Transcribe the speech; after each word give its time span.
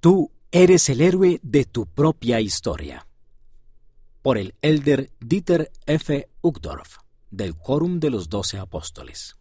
Tú 0.00 0.30
eres 0.52 0.88
el 0.90 1.00
héroe 1.00 1.40
de 1.42 1.64
tu 1.64 1.86
propia 1.86 2.40
historia. 2.40 3.08
Por 4.22 4.38
el 4.38 4.54
elder 4.62 5.10
Dieter 5.18 5.72
F. 5.86 6.28
Uchtdorf, 6.40 6.98
del 7.32 7.56
Quórum 7.56 7.98
de 7.98 8.10
los 8.10 8.28
Doce 8.28 8.58
Apóstoles. 8.58 9.36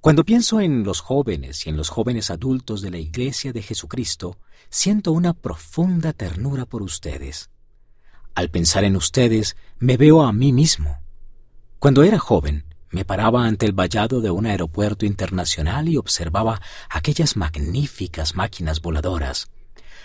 Cuando 0.00 0.24
pienso 0.24 0.62
en 0.62 0.82
los 0.82 1.00
jóvenes 1.00 1.66
y 1.66 1.68
en 1.68 1.76
los 1.76 1.90
jóvenes 1.90 2.30
adultos 2.30 2.80
de 2.80 2.90
la 2.90 2.98
Iglesia 2.98 3.52
de 3.52 3.60
Jesucristo, 3.60 4.38
siento 4.70 5.12
una 5.12 5.34
profunda 5.34 6.14
ternura 6.14 6.64
por 6.64 6.80
ustedes. 6.82 7.50
Al 8.34 8.48
pensar 8.50 8.84
en 8.84 8.96
ustedes, 8.96 9.58
me 9.78 9.98
veo 9.98 10.22
a 10.22 10.32
mí 10.32 10.54
mismo. 10.54 11.00
Cuando 11.78 12.02
era 12.02 12.18
joven, 12.18 12.64
me 12.90 13.04
paraba 13.04 13.46
ante 13.46 13.66
el 13.66 13.72
vallado 13.72 14.20
de 14.20 14.30
un 14.30 14.46
aeropuerto 14.46 15.06
internacional 15.06 15.88
y 15.88 15.96
observaba 15.96 16.60
aquellas 16.88 17.36
magníficas 17.36 18.34
máquinas 18.36 18.80
voladoras. 18.80 19.50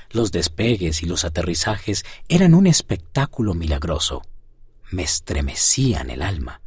Los 0.10 0.32
despegues 0.32 1.04
y 1.04 1.06
los 1.06 1.24
aterrizajes 1.24 2.04
eran 2.28 2.54
un 2.54 2.68
espectáculo 2.68 3.54
milagroso. 3.54 4.24
Me 4.90 5.04
estremecían 5.04 6.10
el 6.10 6.22
alma. 6.22 6.62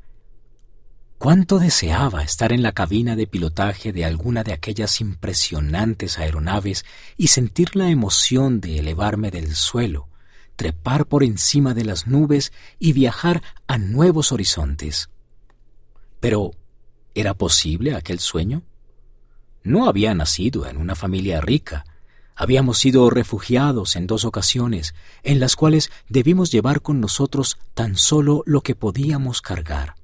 Cuánto 1.19 1.59
deseaba 1.59 2.23
estar 2.23 2.52
en 2.52 2.62
la 2.62 2.73
cabina 2.73 3.16
de 3.16 3.27
pilotaje 3.27 3.93
de 3.93 4.05
alguna 4.05 4.45
de 4.45 4.52
aquellas 4.52 5.01
impresionantes 5.01 6.19
aeronaves 6.19 6.85
y 7.16 7.29
sentir 7.29 7.77
la 7.77 7.88
emoción 7.88 8.60
de 8.60 8.79
elevarme 8.79 9.30
del 9.30 9.55
suelo, 9.55 10.09
trepar 10.57 11.07
por 11.07 11.23
encima 11.23 11.74
de 11.74 11.85
las 11.85 12.07
nubes 12.07 12.52
y 12.79 12.93
viajar 12.93 13.43
a 13.66 13.79
nuevos 13.79 14.33
horizontes. 14.33 15.09
Pero, 16.24 16.52
¿era 17.14 17.34
posible 17.34 17.95
aquel 17.95 18.19
sueño? 18.19 18.62
No 19.62 19.87
había 19.87 20.15
nacido 20.15 20.66
en 20.66 20.78
una 20.78 20.95
familia 20.95 21.42
rica. 21.42 21.84
Habíamos 22.34 22.78
sido 22.78 23.10
refugiados 23.10 23.95
en 23.95 24.06
dos 24.06 24.24
ocasiones, 24.24 24.95
en 25.23 25.38
las 25.38 25.54
cuales 25.54 25.90
debimos 26.09 26.51
llevar 26.51 26.80
con 26.80 26.99
nosotros 26.99 27.59
tan 27.74 27.96
solo 27.96 28.43
lo 28.46 28.62
que 28.62 28.74
podíamos 28.74 29.43
cargar. 29.43 29.96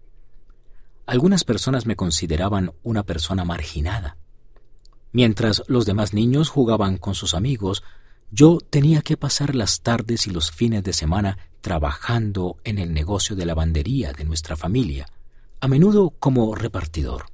Algunas 1.06 1.44
personas 1.44 1.86
me 1.86 1.96
consideraban 1.96 2.74
una 2.82 3.02
persona 3.02 3.46
marginada. 3.46 4.18
Mientras 5.12 5.62
los 5.68 5.86
demás 5.86 6.12
niños 6.12 6.50
jugaban 6.50 6.98
con 6.98 7.14
sus 7.14 7.32
amigos, 7.32 7.82
yo 8.30 8.58
tenía 8.60 9.00
que 9.00 9.16
pasar 9.16 9.54
las 9.54 9.80
tardes 9.80 10.26
y 10.26 10.30
los 10.30 10.50
fines 10.50 10.84
de 10.84 10.92
semana 10.92 11.38
trabajando 11.62 12.58
en 12.64 12.78
el 12.78 12.92
negocio 12.92 13.36
de 13.36 13.46
lavandería 13.46 14.12
de 14.12 14.26
nuestra 14.26 14.54
familia, 14.54 15.06
a 15.60 15.68
menudo 15.68 16.10
como 16.10 16.54
repartidor. 16.54 17.26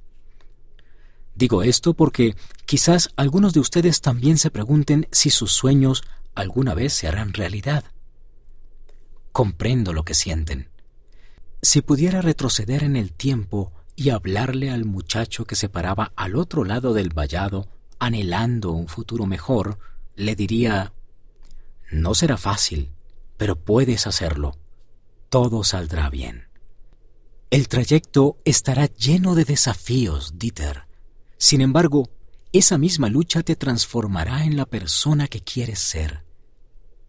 Digo 1.35 1.61
esto 1.63 1.93
porque 1.93 2.35
quizás 2.65 3.09
algunos 3.15 3.53
de 3.53 3.59
ustedes 3.59 4.01
también 4.01 4.37
se 4.37 4.49
pregunten 4.49 5.07
si 5.11 5.29
sus 5.29 5.51
sueños 5.51 6.03
alguna 6.33 6.73
vez 6.73 6.93
se 6.93 7.07
harán 7.07 7.33
realidad. 7.33 7.83
Comprendo 9.31 9.93
lo 9.93 10.03
que 10.03 10.15
sienten. 10.15 10.69
Si 11.61 11.81
pudiera 11.81 12.21
retroceder 12.21 12.83
en 12.83 12.95
el 12.95 13.13
tiempo 13.13 13.71
y 13.95 14.09
hablarle 14.09 14.71
al 14.71 14.85
muchacho 14.85 15.45
que 15.45 15.55
se 15.55 15.69
paraba 15.69 16.11
al 16.15 16.35
otro 16.35 16.63
lado 16.63 16.93
del 16.93 17.09
vallado, 17.09 17.67
anhelando 17.99 18.71
un 18.71 18.87
futuro 18.87 19.25
mejor, 19.25 19.77
le 20.15 20.35
diría, 20.35 20.93
no 21.91 22.15
será 22.15 22.37
fácil, 22.37 22.91
pero 23.37 23.55
puedes 23.55 24.07
hacerlo. 24.07 24.57
Todo 25.29 25.63
saldrá 25.63 26.09
bien. 26.09 26.46
El 27.49 27.69
trayecto 27.69 28.39
estará 28.43 28.87
lleno 28.87 29.33
de 29.33 29.45
desafíos, 29.45 30.33
Dieter. 30.35 30.85
Sin 31.37 31.61
embargo, 31.61 32.09
esa 32.51 32.77
misma 32.77 33.07
lucha 33.07 33.41
te 33.41 33.55
transformará 33.55 34.43
en 34.43 34.57
la 34.57 34.65
persona 34.65 35.29
que 35.29 35.39
quieres 35.39 35.79
ser. 35.79 36.25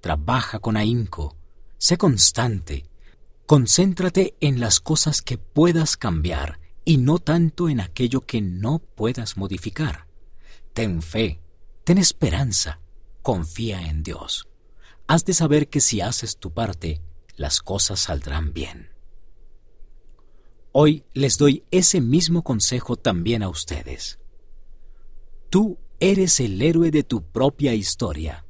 Trabaja 0.00 0.61
con 0.61 0.77
ahínco, 0.77 1.36
sé 1.77 1.98
constante, 1.98 2.89
concéntrate 3.47 4.36
en 4.41 4.61
las 4.61 4.78
cosas 4.78 5.22
que 5.22 5.38
puedas 5.38 5.97
cambiar 5.97 6.60
y 6.84 6.99
no 6.99 7.19
tanto 7.19 7.69
en 7.69 7.81
aquello 7.81 8.20
que 8.20 8.41
no 8.41 8.78
puedas 8.78 9.37
modificar. 9.37 10.06
Ten 10.72 11.03
fe, 11.03 11.41
ten 11.82 11.99
esperanza, 11.99 12.78
confía 13.22 13.88
en 13.88 14.05
Dios. 14.05 14.47
Has 15.09 15.25
de 15.25 15.34
saber 15.34 15.69
que 15.69 15.81
si 15.81 16.00
haces 16.00 16.38
tu 16.38 16.53
parte, 16.53 17.03
las 17.34 17.60
cosas 17.60 17.99
saldrán 17.99 18.53
bien. 18.53 18.97
Hoy 20.73 21.05
les 21.15 21.39
doy 21.39 21.65
ese 21.71 22.01
mismo 22.01 22.45
consejo 22.45 22.97
también 22.97 23.43
a 23.43 23.49
ustedes. 23.49 24.19
Tú 25.49 25.79
eres 25.99 26.41
el 26.41 26.61
héroe 26.61 26.91
de 26.91 27.03
tu 27.03 27.23
propia 27.23 27.75
historia. 27.75 28.45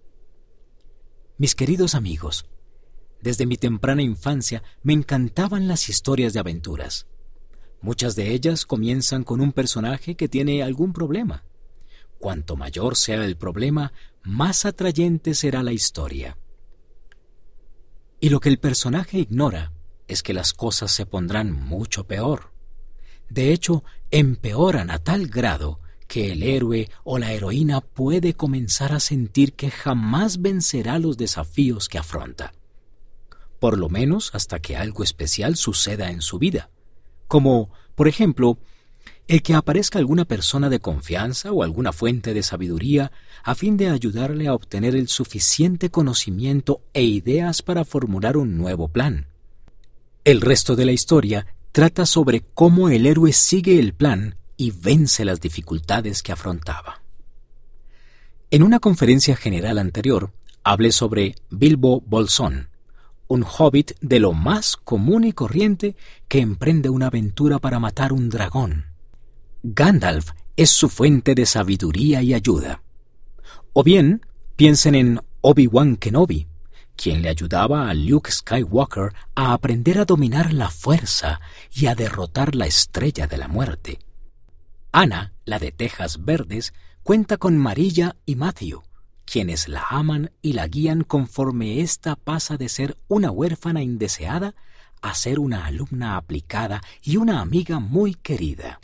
Mis 1.37 1.55
queridos 1.55 1.95
amigos, 1.95 2.47
desde 3.23 3.47
mi 3.47 3.57
temprana 3.57 4.03
infancia 4.03 4.65
me 4.83 4.93
encantaban 4.93 5.69
las 5.69 5.89
historias 5.89 6.33
de 6.33 6.41
aventuras. 6.41 7.07
Muchas 7.81 8.17
de 8.17 8.33
ellas 8.33 8.67
comienzan 8.67 9.23
con 9.23 9.41
un 9.41 9.53
personaje 9.53 10.17
que 10.17 10.29
tiene 10.29 10.65
algún 10.65 10.93
problema. 10.93 11.45
Cuanto 12.19 12.57
mayor 12.57 12.97
sea 12.97 13.25
el 13.25 13.37
problema, 13.37 13.93
más 14.25 14.65
atrayente 14.65 15.35
será 15.35 15.63
la 15.63 15.73
historia. 15.73 16.37
Y 18.19 18.31
lo 18.31 18.41
que 18.41 18.49
el 18.49 18.59
personaje 18.59 19.19
ignora 19.19 19.73
es 20.09 20.23
que 20.23 20.35
las 20.35 20.53
cosas 20.53 20.91
se 20.91 21.07
pondrán 21.07 21.53
mucho 21.53 22.07
peor. 22.07 22.53
De 23.29 23.53
hecho, 23.53 23.85
empeoran 24.11 24.91
a 24.91 24.99
tal 24.99 25.29
grado 25.29 25.81
que 26.07 26.33
el 26.33 26.43
héroe 26.43 26.91
o 27.05 27.19
la 27.19 27.33
heroína 27.33 27.83
puede 27.83 28.33
comenzar 28.35 28.93
a 28.93 29.01
sentir 29.01 29.53
que 29.53 29.71
jamás 29.71 30.41
vencerá 30.41 30.99
los 30.99 31.19
desafíos 31.19 31.89
que 31.89 31.99
afronta. 31.99 32.53
Por 33.61 33.77
lo 33.77 33.89
menos 33.89 34.35
hasta 34.35 34.59
que 34.61 34.77
algo 34.77 35.05
especial 35.05 35.57
suceda 35.57 36.11
en 36.11 36.23
su 36.23 36.39
vida, 36.39 36.71
como, 37.29 37.71
por 37.95 38.09
ejemplo, 38.09 38.59
el 39.27 39.43
que 39.43 39.55
aparezca 39.55 39.99
alguna 39.99 40.25
persona 40.25 40.71
de 40.71 40.81
confianza 40.81 41.53
o 41.53 41.63
alguna 41.63 41.93
fuente 41.93 42.33
de 42.33 42.43
sabiduría 42.43 43.13
a 43.43 43.55
fin 43.55 43.77
de 43.77 43.91
ayudarle 43.91 44.49
a 44.49 44.55
obtener 44.55 44.97
el 44.97 45.09
suficiente 45.09 45.91
conocimiento 45.91 46.81
e 46.95 47.03
ideas 47.03 47.61
para 47.61 47.85
formular 47.85 48.39
un 48.39 48.57
nuevo 48.57 48.89
plan. 48.89 49.27
El 50.29 50.43
resto 50.43 50.77
de 50.77 50.85
la 50.85 50.93
historia 50.93 51.47
trata 51.73 52.05
sobre 52.05 52.43
cómo 52.43 52.91
el 52.91 53.07
héroe 53.07 53.33
sigue 53.33 53.79
el 53.79 53.95
plan 53.95 54.37
y 54.59 54.73
vence 54.73 55.25
las 55.25 55.41
dificultades 55.41 56.23
que 56.23 56.33
afrontaba. 56.33 57.01
En 58.51 58.63
una 58.63 58.79
conferencia 58.79 59.37
general 59.37 59.79
anterior, 59.79 60.35
hablé 60.65 60.93
sobre 60.93 61.35
Bilbo 61.49 62.03
Bolsón, 62.03 62.69
un 63.27 63.43
hobbit 63.43 63.93
de 64.03 64.21
lo 64.21 64.35
más 64.35 64.77
común 64.77 65.25
y 65.25 65.33
corriente 65.33 65.97
que 66.29 66.41
emprende 66.41 66.91
una 66.91 67.07
aventura 67.07 67.59
para 67.59 67.79
matar 67.79 68.13
un 68.13 68.29
dragón. 68.29 68.85
Gandalf 69.63 70.33
es 70.59 70.69
su 70.69 70.91
fuente 70.91 71.35
de 71.35 71.47
sabiduría 71.47 72.21
y 72.21 72.35
ayuda. 72.35 72.83
O 73.73 73.83
bien, 73.83 74.21
piensen 74.57 74.95
en 74.95 75.21
Obi-Wan 75.41 75.97
Kenobi, 75.97 76.49
quien 76.99 77.23
le 77.23 77.29
ayudaba 77.29 77.89
a 77.89 77.95
Luke 77.95 78.31
Skywalker 78.31 79.15
a 79.37 79.53
aprender 79.53 80.01
a 80.01 80.05
dominar 80.05 80.53
la 80.53 80.69
fuerza 80.69 81.41
y 81.73 81.87
a 81.87 81.95
derrotar 81.95 82.57
la 82.57 82.67
estrella 82.67 83.29
de 83.29 83.39
la 83.39 83.47
muerte. 83.47 84.01
Ana, 84.91 85.33
la 85.45 85.61
de 85.61 85.71
Tejas 85.71 86.25
Verdes, 86.25 86.75
cuenta 87.05 87.37
con 87.37 87.57
Marilla 87.57 88.17
y 88.27 88.35
Matthew, 88.35 88.83
quienes 89.25 89.69
la 89.69 89.85
aman 89.89 90.33
y 90.43 90.55
la 90.55 90.67
guían 90.67 91.05
conforme 91.05 91.81
ésta 91.81 92.17
pasa 92.17 92.57
de 92.57 92.69
ser 92.69 92.99
una 93.07 93.31
huérfana 93.31 93.81
indeseada 93.81 94.57
a 95.01 95.15
ser 95.15 95.39
una 95.39 95.67
alumna 95.67 96.17
aplicada 96.17 96.83
y 97.01 97.17
una 97.17 97.41
amiga 97.41 97.79
muy 97.79 98.15
querida. 98.15 98.81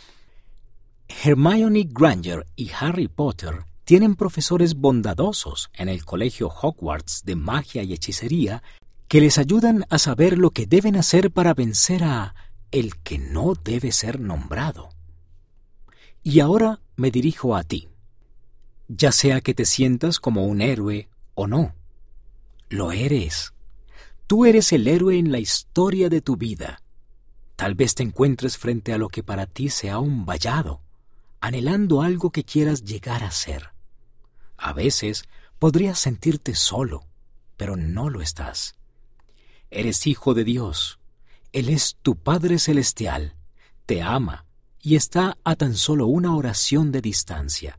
Hermione 1.08 1.88
Granger 1.90 2.46
y 2.54 2.70
Harry 2.78 3.08
Potter 3.08 3.64
tienen 3.84 4.16
profesores 4.16 4.74
bondadosos 4.74 5.70
en 5.74 5.88
el 5.88 6.04
Colegio 6.04 6.48
Hogwarts 6.48 7.22
de 7.24 7.36
Magia 7.36 7.82
y 7.82 7.92
Hechicería 7.92 8.62
que 9.08 9.20
les 9.20 9.38
ayudan 9.38 9.84
a 9.90 9.98
saber 9.98 10.38
lo 10.38 10.50
que 10.50 10.66
deben 10.66 10.96
hacer 10.96 11.30
para 11.30 11.54
vencer 11.54 12.02
a 12.02 12.34
el 12.70 12.96
que 12.96 13.18
no 13.18 13.52
debe 13.54 13.92
ser 13.92 14.18
nombrado. 14.18 14.88
Y 16.22 16.40
ahora 16.40 16.80
me 16.96 17.10
dirijo 17.10 17.54
a 17.54 17.62
ti, 17.62 17.88
ya 18.88 19.12
sea 19.12 19.42
que 19.42 19.54
te 19.54 19.66
sientas 19.66 20.18
como 20.18 20.46
un 20.46 20.62
héroe 20.62 21.08
o 21.34 21.46
no. 21.46 21.74
Lo 22.70 22.90
eres. 22.90 23.52
Tú 24.26 24.46
eres 24.46 24.72
el 24.72 24.88
héroe 24.88 25.18
en 25.18 25.30
la 25.30 25.38
historia 25.38 26.08
de 26.08 26.22
tu 26.22 26.36
vida. 26.36 26.80
Tal 27.56 27.74
vez 27.74 27.94
te 27.94 28.02
encuentres 28.02 28.56
frente 28.56 28.94
a 28.94 28.98
lo 28.98 29.08
que 29.08 29.22
para 29.22 29.46
ti 29.46 29.68
sea 29.68 29.98
un 29.98 30.24
vallado, 30.24 30.80
anhelando 31.40 32.00
algo 32.00 32.30
que 32.30 32.42
quieras 32.42 32.82
llegar 32.82 33.22
a 33.22 33.30
ser. 33.30 33.73
A 34.64 34.72
veces 34.72 35.24
podrías 35.58 35.98
sentirte 35.98 36.54
solo, 36.54 37.04
pero 37.58 37.76
no 37.76 38.08
lo 38.08 38.22
estás. 38.22 38.76
Eres 39.70 40.06
hijo 40.06 40.32
de 40.32 40.42
Dios. 40.42 40.98
Él 41.52 41.68
es 41.68 41.98
tu 42.00 42.16
Padre 42.16 42.58
Celestial, 42.58 43.36
te 43.84 44.00
ama 44.00 44.46
y 44.80 44.96
está 44.96 45.36
a 45.44 45.54
tan 45.54 45.76
solo 45.76 46.06
una 46.06 46.34
oración 46.34 46.92
de 46.92 47.02
distancia. 47.02 47.78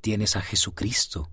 tienes 0.00 0.34
a 0.34 0.40
Jesucristo. 0.40 1.30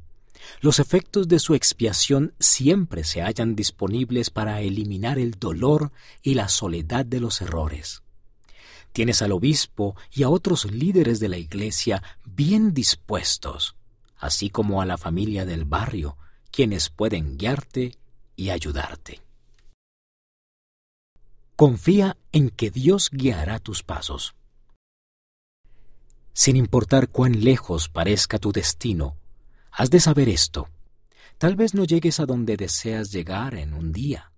Los 0.61 0.77
efectos 0.77 1.27
de 1.27 1.39
su 1.39 1.55
expiación 1.55 2.35
siempre 2.39 3.03
se 3.03 3.23
hallan 3.23 3.55
disponibles 3.55 4.29
para 4.29 4.61
eliminar 4.61 5.17
el 5.17 5.31
dolor 5.31 5.91
y 6.21 6.35
la 6.35 6.47
soledad 6.47 7.07
de 7.07 7.19
los 7.19 7.41
errores. 7.41 8.03
Tienes 8.93 9.23
al 9.23 9.31
obispo 9.31 9.95
y 10.11 10.21
a 10.21 10.29
otros 10.29 10.65
líderes 10.71 11.19
de 11.19 11.29
la 11.29 11.39
iglesia 11.39 12.03
bien 12.23 12.75
dispuestos, 12.75 13.75
así 14.19 14.49
como 14.49 14.81
a 14.81 14.85
la 14.85 14.97
familia 14.97 15.45
del 15.45 15.65
barrio, 15.65 16.17
quienes 16.51 16.89
pueden 16.89 17.37
guiarte 17.37 17.95
y 18.35 18.49
ayudarte. 18.49 19.21
Confía 21.55 22.17
en 22.31 22.49
que 22.49 22.69
Dios 22.69 23.09
guiará 23.11 23.59
tus 23.59 23.83
pasos. 23.83 24.35
Sin 26.33 26.55
importar 26.55 27.09
cuán 27.09 27.43
lejos 27.43 27.89
parezca 27.89 28.39
tu 28.39 28.51
destino, 28.51 29.17
has 29.71 29.89
de 29.89 29.99
saber 29.99 30.29
esto. 30.29 30.69
Tal 31.37 31.55
vez 31.55 31.73
no 31.73 31.85
llegues 31.85 32.19
a 32.19 32.25
donde 32.25 32.57
deseas 32.57 33.11
llegar 33.11 33.55
en 33.55 33.73
un 33.73 33.91
día, 33.91 34.31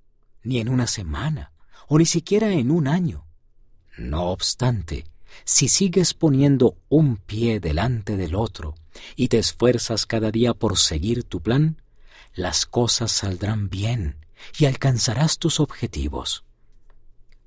ni 0.43 0.59
en 0.59 0.69
una 0.69 0.87
semana, 0.87 1.51
o 1.87 1.97
ni 1.97 2.05
siquiera 2.05 2.51
en 2.51 2.71
un 2.71 2.87
año. 2.87 3.25
No 3.97 4.29
obstante, 4.29 5.05
si 5.43 5.67
sigues 5.67 6.13
poniendo 6.13 6.77
un 6.89 7.17
pie 7.17 7.59
delante 7.59 8.17
del 8.17 8.35
otro 8.35 8.75
y 9.15 9.27
te 9.27 9.39
esfuerzas 9.39 10.05
cada 10.05 10.31
día 10.31 10.53
por 10.53 10.77
seguir 10.77 11.23
tu 11.23 11.41
plan, 11.41 11.81
las 12.33 12.65
cosas 12.65 13.11
saldrán 13.11 13.69
bien 13.69 14.17
y 14.57 14.65
alcanzarás 14.65 15.37
tus 15.37 15.59
objetivos. 15.59 16.43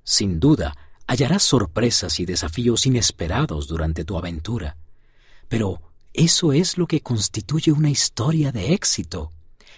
Sin 0.02 0.40
duda, 0.40 0.76
hallarás 1.06 1.42
sorpresas 1.42 2.20
y 2.20 2.26
desafíos 2.26 2.86
inesperados 2.86 3.66
durante 3.68 4.04
tu 4.04 4.18
aventura, 4.18 4.76
pero 5.48 5.82
eso 6.12 6.52
es 6.52 6.78
lo 6.78 6.86
que 6.86 7.00
constituye 7.00 7.72
una 7.72 7.90
historia 7.90 8.52
de 8.52 8.72
éxito, 8.72 9.32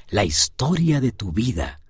la 0.09 0.25
historia 0.25 1.01
de 1.01 1.13
tu 1.13 1.33
vida, 1.33 1.81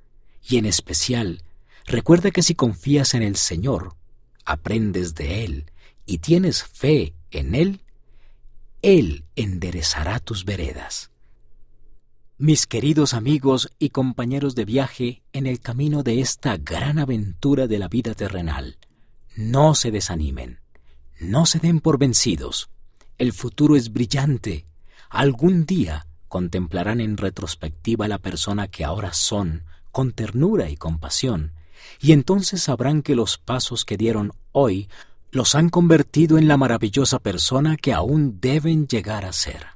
y 0.48 0.58
en 0.58 0.66
especial, 0.66 1.42
recuerda 1.86 2.30
que 2.30 2.42
si 2.42 2.54
confías 2.54 3.14
en 3.14 3.22
el 3.22 3.36
Señor, 3.36 3.96
aprendes 4.44 5.14
de 5.14 5.44
Él 5.44 5.70
y 6.06 6.18
tienes 6.18 6.62
fe 6.62 7.14
en 7.30 7.54
Él, 7.54 7.80
Él 8.86 9.24
enderezará 9.34 10.20
tus 10.20 10.44
veredas. 10.44 11.10
Mis 12.38 12.68
queridos 12.68 13.14
amigos 13.14 13.68
y 13.80 13.90
compañeros 13.90 14.54
de 14.54 14.64
viaje 14.64 15.24
en 15.32 15.48
el 15.48 15.58
camino 15.58 16.04
de 16.04 16.20
esta 16.20 16.56
gran 16.56 17.00
aventura 17.00 17.66
de 17.66 17.80
la 17.80 17.88
vida 17.88 18.14
terrenal, 18.14 18.78
no 19.34 19.74
se 19.74 19.90
desanimen, 19.90 20.60
no 21.18 21.46
se 21.46 21.58
den 21.58 21.80
por 21.80 21.98
vencidos. 21.98 22.70
El 23.18 23.32
futuro 23.32 23.74
es 23.74 23.92
brillante. 23.92 24.66
Algún 25.10 25.66
día 25.66 26.06
contemplarán 26.28 27.00
en 27.00 27.16
retrospectiva 27.16 28.06
la 28.06 28.18
persona 28.18 28.68
que 28.68 28.84
ahora 28.84 29.12
son, 29.14 29.64
con 29.90 30.12
ternura 30.12 30.70
y 30.70 30.76
compasión, 30.76 31.54
y 32.00 32.12
entonces 32.12 32.62
sabrán 32.62 33.02
que 33.02 33.16
los 33.16 33.36
pasos 33.36 33.84
que 33.84 33.96
dieron 33.96 34.30
hoy 34.52 34.88
los 35.36 35.54
han 35.54 35.68
convertido 35.68 36.38
en 36.38 36.48
la 36.48 36.56
maravillosa 36.56 37.18
persona 37.20 37.76
que 37.76 37.92
aún 37.92 38.40
deben 38.40 38.88
llegar 38.88 39.24
a 39.24 39.32
ser. 39.32 39.75